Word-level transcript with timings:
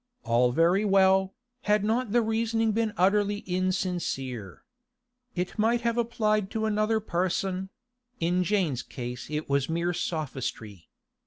All 0.23 0.51
very 0.51 0.83
well, 0.83 1.35
had 1.69 1.83
not 1.83 2.11
the 2.11 2.23
reasoning 2.23 2.71
been 2.71 2.91
utterly 2.97 3.41
insincere. 3.45 4.63
It 5.35 5.59
might 5.59 5.81
have 5.81 5.95
applied 5.95 6.49
to 6.57 6.65
another 6.65 6.99
person; 6.99 7.69
in 8.19 8.43
Jane's 8.43 8.81
case 8.81 9.27
it 9.29 9.47
was 9.47 9.69
mere 9.69 9.93
sophistry. 9.93 10.89